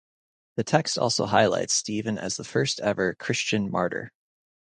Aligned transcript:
The 0.55 0.63
text 0.63 0.97
also 0.97 1.27
highlights 1.27 1.75
Stephen 1.75 2.17
as 2.17 2.35
the 2.35 2.43
first 2.43 2.79
ever 2.79 3.13
Christian 3.13 3.69
martyr. 3.69 4.11